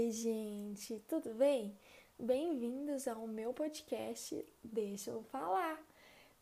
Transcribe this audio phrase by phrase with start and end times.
[0.00, 1.76] Oi, gente, tudo bem?
[2.18, 5.78] Bem-vindos ao meu podcast Deixa eu falar.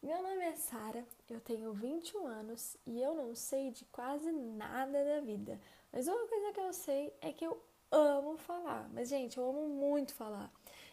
[0.00, 5.04] Meu nome é Sara, eu tenho 21 anos e eu não sei de quase nada
[5.04, 5.60] da vida.
[5.90, 7.60] Mas uma coisa que eu sei é que eu
[7.90, 8.88] amo falar.
[8.92, 10.52] Mas, gente, eu amo muito falar.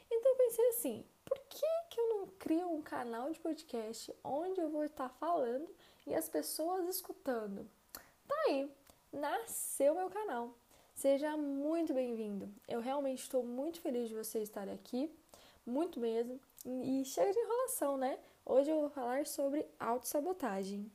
[0.09, 4.59] Então eu pensei assim: por que, que eu não crio um canal de podcast onde
[4.59, 5.69] eu vou estar falando
[6.07, 7.69] e as pessoas escutando?
[8.27, 8.67] Tá aí,
[9.13, 10.51] nasceu meu canal.
[10.95, 12.49] Seja muito bem-vindo.
[12.69, 15.13] Eu realmente estou muito feliz de você estar aqui,
[15.65, 16.39] muito mesmo.
[16.65, 18.17] E chega de enrolação, né?
[18.45, 20.89] Hoje eu vou falar sobre autossabotagem.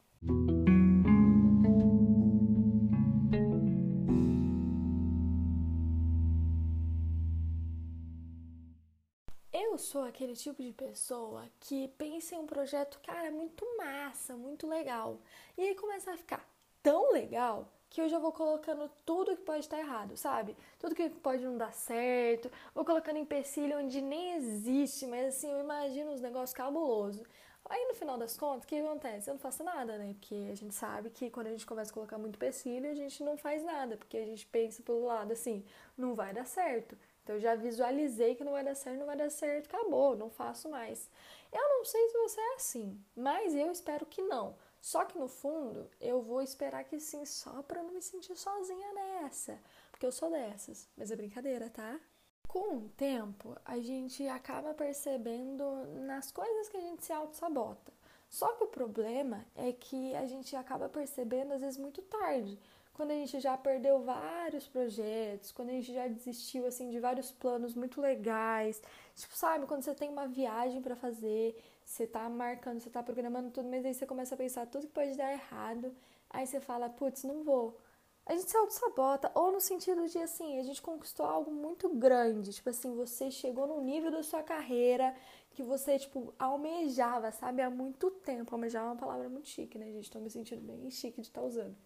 [9.53, 14.67] Eu sou aquele tipo de pessoa que pensa em um projeto, cara, muito massa, muito
[14.67, 15.21] legal.
[15.59, 16.49] E aí começa a ficar
[16.83, 20.57] tão legal que eu já vou colocando tudo que pode estar errado, sabe?
[20.79, 25.60] Tudo que pode não dar certo, vou colocando empecilho onde nem existe, mas assim, eu
[25.60, 27.27] imagino uns negócios cabulosos.
[27.68, 29.29] Aí no final das contas, o que acontece?
[29.29, 30.15] Eu não faço nada, né?
[30.18, 33.23] Porque a gente sabe que quando a gente começa a colocar muito empecilho, a gente
[33.23, 35.65] não faz nada, porque a gente pensa pelo lado assim,
[35.96, 36.96] não vai dar certo.
[37.23, 40.30] Então eu já visualizei que não vai dar certo, não vai dar certo, acabou, não
[40.30, 41.09] faço mais.
[41.52, 44.57] Eu não sei se você é assim, mas eu espero que não.
[44.81, 48.93] Só que no fundo, eu vou esperar que sim, só para não me sentir sozinha
[48.95, 49.59] nessa,
[49.91, 50.89] porque eu sou dessas.
[50.97, 52.01] Mas é brincadeira, tá?
[52.49, 55.65] Com o tempo, a gente acaba percebendo
[56.07, 57.93] nas coisas que a gente se auto-sabota.
[58.29, 62.59] Só que o problema é que a gente acaba percebendo às vezes muito tarde,
[62.93, 67.31] quando a gente já perdeu vários projetos, quando a gente já desistiu assim de vários
[67.33, 68.83] planos muito legais.
[69.15, 71.56] Tipo, sabe, quando você tem uma viagem para fazer
[71.91, 74.93] você tá marcando, você tá programando tudo, mas aí você começa a pensar tudo que
[74.93, 75.93] pode dar errado.
[76.31, 77.77] Aí você fala, putz, não vou.
[78.25, 82.53] A gente se auto-sabota, ou no sentido de assim, a gente conquistou algo muito grande.
[82.53, 85.16] Tipo assim, você chegou no nível da sua carreira
[85.50, 87.61] que você, tipo, almejava, sabe?
[87.61, 88.55] Há muito tempo.
[88.55, 90.12] Almejar é uma palavra muito chique, né, gente?
[90.12, 91.77] Tô me sentindo bem chique de estar tá usando.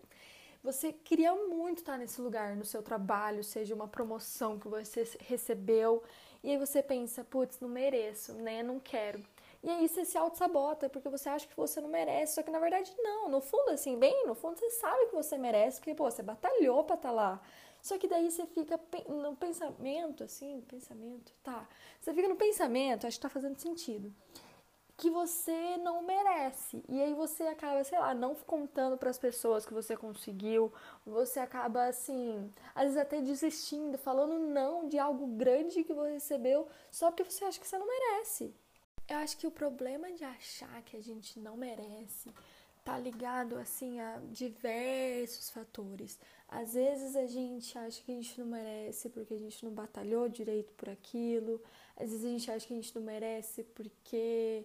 [0.62, 6.03] Você queria muito estar nesse lugar no seu trabalho, seja uma promoção que você recebeu,
[6.42, 8.62] e aí você pensa, putz, não mereço, né?
[8.62, 9.22] Não quero.
[9.64, 12.34] E aí você se auto-sabota porque você acha que você não merece.
[12.34, 13.30] Só que na verdade não.
[13.30, 16.84] No fundo, assim, bem no fundo você sabe que você merece, porque, pô, você batalhou
[16.84, 17.41] pra estar tá lá.
[17.80, 21.66] Só que daí você fica no pensamento, assim, pensamento, tá.
[21.98, 24.12] Você fica no pensamento, acho que tá fazendo sentido.
[24.98, 26.84] Que você não merece.
[26.86, 30.70] E aí você acaba, sei lá, não contando para as pessoas que você conseguiu.
[31.06, 36.69] Você acaba, assim, às vezes até desistindo, falando não de algo grande que você recebeu
[36.91, 38.54] só porque você acha que você não merece.
[39.09, 42.32] Eu acho que o problema de achar que a gente não merece
[42.84, 46.19] tá ligado assim a diversos fatores.
[46.48, 50.28] Às vezes a gente acha que a gente não merece porque a gente não batalhou
[50.28, 51.62] direito por aquilo.
[51.97, 54.65] Às vezes a gente acha que a gente não merece porque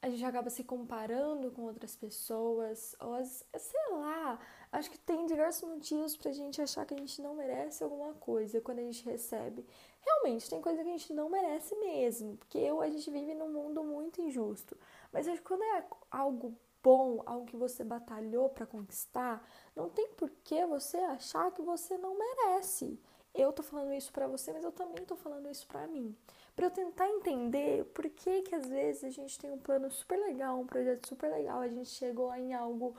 [0.00, 4.38] a gente acaba se comparando com outras pessoas, ou as, sei lá,
[4.70, 8.60] acho que tem diversos motivos pra gente achar que a gente não merece alguma coisa
[8.60, 9.66] quando a gente recebe.
[10.00, 13.82] Realmente, tem coisa que a gente não merece mesmo, porque a gente vive num mundo
[13.82, 14.76] muito injusto.
[15.12, 19.44] Mas acho que quando é algo bom, algo que você batalhou para conquistar,
[19.74, 23.00] não tem por que você achar que você não merece.
[23.34, 26.16] Eu tô falando isso para você, mas eu também tô falando isso para mim
[26.58, 30.18] para eu tentar entender por que que às vezes a gente tem um plano super
[30.18, 32.96] legal, um projeto super legal, a gente chegou em algo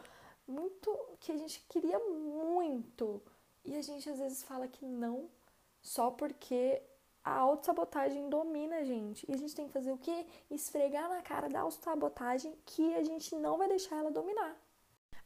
[0.47, 3.22] muito que a gente queria muito
[3.66, 5.30] e a gente às vezes fala que não
[5.81, 6.81] só porque
[7.22, 9.30] a autossabotagem domina a gente.
[9.30, 10.26] E a gente tem que fazer o quê?
[10.50, 14.56] Esfregar na cara da autossabotagem que a gente não vai deixar ela dominar.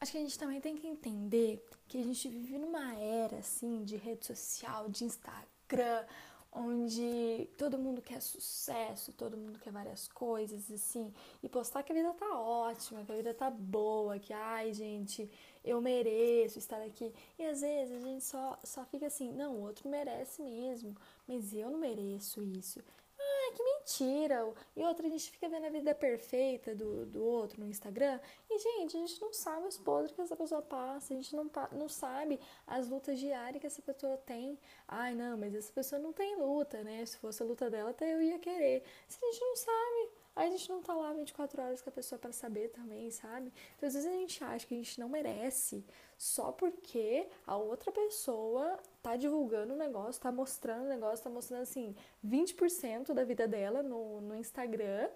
[0.02, 3.84] Acho que a gente também tem que entender que a gente vive numa era assim
[3.84, 6.04] de rede social, de Instagram,
[6.56, 11.96] onde todo mundo quer sucesso, todo mundo quer várias coisas, assim, e postar que a
[11.96, 15.30] vida tá ótima, que a vida tá boa, que, ai, gente,
[15.64, 17.14] eu mereço estar aqui.
[17.40, 20.96] E às vezes a gente só, só fica assim, não, o outro merece mesmo,
[21.28, 22.79] mas eu não mereço isso
[23.84, 24.52] mentira.
[24.76, 28.20] E outra, a gente fica vendo a vida perfeita do, do outro no Instagram.
[28.50, 31.14] E, gente, a gente não sabe os podres que essa pessoa passa.
[31.14, 34.58] A gente não, não sabe as lutas diárias que essa pessoa tem.
[34.88, 37.06] Ai, não, mas essa pessoa não tem luta, né?
[37.06, 38.84] Se fosse a luta dela, até eu ia querer.
[39.08, 42.18] Se a gente não sabe, a gente não tá lá 24 horas com a pessoa
[42.18, 43.52] para saber também, sabe?
[43.78, 45.85] Então às vezes a gente acha que a gente não merece
[46.18, 51.62] só porque a outra pessoa tá divulgando o negócio, tá mostrando o negócio, tá mostrando
[51.62, 51.96] assim
[52.26, 55.09] 20% da vida dela no, no Instagram.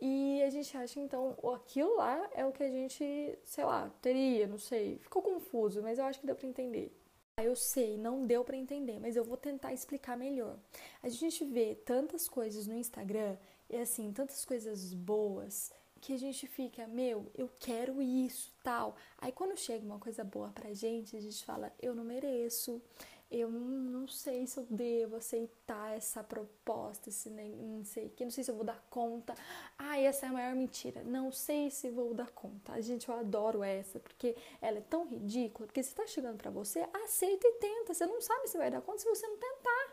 [0.00, 4.46] E a gente acha então aquilo lá é o que a gente, sei lá, teria,
[4.46, 4.98] não sei.
[4.98, 6.92] Ficou confuso, mas eu acho que deu pra entender.
[7.38, 10.58] eu sei, não deu para entender, mas eu vou tentar explicar melhor.
[11.02, 13.36] A gente vê tantas coisas no Instagram
[13.80, 18.94] assim, tantas coisas boas que a gente fica, meu, eu quero isso, tal.
[19.18, 22.82] Aí quando chega uma coisa boa pra gente, a gente fala, eu não mereço,
[23.30, 28.44] eu não, sei se eu devo aceitar essa proposta, esse não sei que, não sei
[28.44, 29.34] se eu vou dar conta.
[29.76, 31.02] Ah, essa é a maior mentira.
[31.02, 32.80] Não sei se vou dar conta.
[32.80, 36.86] Gente, eu adoro essa, porque ela é tão ridícula, porque se tá chegando para você,
[37.04, 37.92] aceita e tenta.
[37.92, 39.83] Você não sabe se vai dar conta se você não tentar.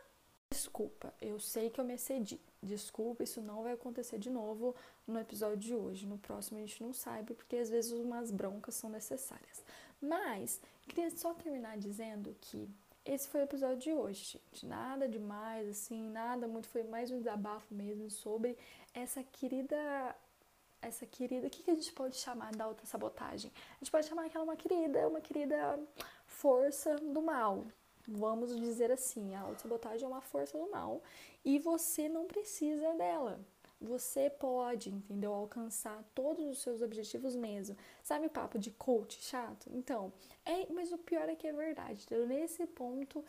[0.72, 2.40] Desculpa, eu sei que eu me excedi.
[2.64, 4.74] Desculpa, isso não vai acontecer de novo
[5.06, 6.08] no episódio de hoje.
[6.08, 9.62] No próximo a gente não sabe, porque às vezes umas broncas são necessárias.
[10.02, 12.70] Mas, queria só terminar dizendo que
[13.04, 14.66] esse foi o episódio de hoje, gente.
[14.66, 16.70] Nada demais, assim, nada muito.
[16.70, 18.58] Foi mais um desabafo mesmo sobre
[18.94, 20.16] essa querida.
[20.82, 21.48] Essa querida.
[21.48, 23.52] O que, que a gente pode chamar da autossabotagem?
[23.76, 25.78] A gente pode chamar que ela uma querida, uma querida
[26.26, 27.66] força do mal.
[28.08, 31.02] Vamos dizer assim: a autossabotagem é uma força do mal
[31.44, 33.40] e você não precisa dela
[33.82, 35.34] você pode, entendeu?
[35.34, 37.76] Alcançar todos os seus objetivos mesmo.
[38.04, 39.68] Sabe o papo de coach chato?
[39.74, 40.14] Então,
[40.46, 42.06] é, mas o pior é que é verdade?
[42.28, 43.24] Nesse ponto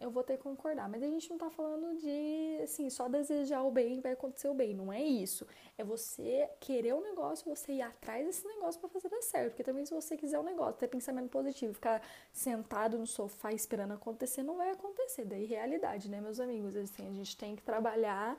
[0.00, 0.88] eu vou ter que concordar.
[0.88, 4.54] Mas a gente não tá falando de, assim, só desejar o bem vai acontecer o
[4.54, 4.74] bem.
[4.74, 5.46] Não é isso.
[5.76, 9.50] É você querer o um negócio, você ir atrás desse negócio para fazer dar certo.
[9.50, 12.02] Porque também se você quiser um negócio, ter pensamento positivo, ficar
[12.32, 15.24] sentado no sofá esperando acontecer, não vai acontecer.
[15.24, 16.76] Daí realidade, né, meus amigos?
[16.76, 18.38] Assim, a gente tem que trabalhar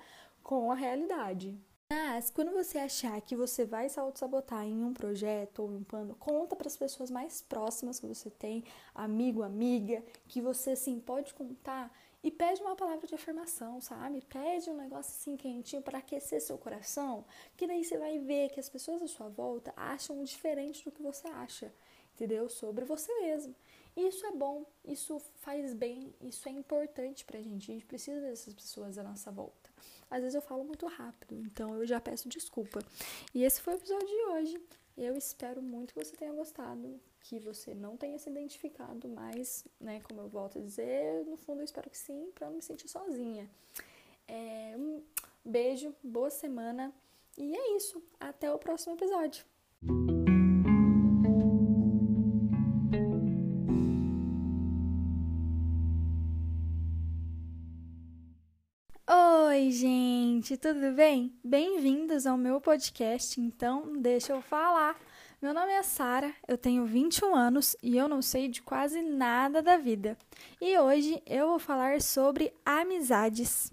[0.49, 1.55] com a realidade.
[1.93, 5.83] Mas quando você achar que você vai se auto-sabotar em um projeto ou em um
[5.83, 8.63] plano, conta para as pessoas mais próximas que você tem,
[8.95, 14.23] amigo, amiga, que você assim pode contar e pede uma palavra de afirmação, sabe?
[14.27, 17.25] Pede um negócio assim quentinho para aquecer seu coração,
[17.55, 21.03] que daí você vai ver que as pessoas à sua volta acham diferente do que
[21.03, 21.71] você acha,
[22.15, 22.49] entendeu?
[22.49, 23.55] Sobre você mesmo.
[23.95, 27.69] Isso é bom, isso faz bem, isso é importante pra gente.
[27.69, 29.58] A gente precisa dessas pessoas à nossa volta.
[30.09, 32.79] Às vezes eu falo muito rápido, então eu já peço desculpa.
[33.33, 34.63] E esse foi o episódio de hoje.
[34.97, 40.01] Eu espero muito que você tenha gostado, que você não tenha se identificado, mas, né,
[40.01, 42.89] como eu volto a dizer, no fundo eu espero que sim, para não me sentir
[42.89, 43.49] sozinha.
[44.27, 45.01] É, um
[45.45, 46.93] beijo, boa semana
[47.37, 48.03] e é isso.
[48.19, 49.45] Até o próximo episódio.
[59.69, 61.31] Oi, gente, tudo bem?
[61.43, 63.39] Bem-vindos ao meu podcast.
[63.39, 64.99] Então, deixa eu falar.
[65.39, 69.61] Meu nome é Sara, eu tenho 21 anos e eu não sei de quase nada
[69.61, 70.17] da vida.
[70.59, 73.71] E hoje eu vou falar sobre amizades.